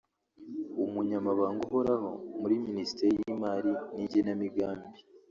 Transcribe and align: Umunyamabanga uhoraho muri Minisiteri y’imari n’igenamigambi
Umunyamabanga 0.85 1.59
uhoraho 1.69 2.09
muri 2.41 2.55
Minisiteri 2.65 3.15
y’imari 3.23 3.71
n’igenamigambi 3.95 4.97